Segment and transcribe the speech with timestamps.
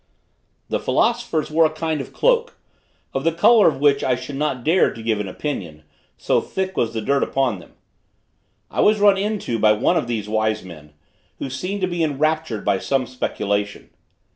[0.69, 2.57] The philosophers wore a kind of cloak,
[3.13, 5.83] of the color of which I should not dare to give an opinion,
[6.17, 7.73] so thick was the dirt upon them.
[8.71, 10.93] I was run into by one of these wise men,
[11.37, 13.91] who seemed to be enraptured by some speculation.